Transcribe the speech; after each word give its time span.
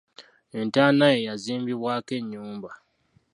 Entaana 0.59 1.05
ye 1.13 1.19
yazimbibwako 1.27 2.11
ennyumba. 2.19 2.71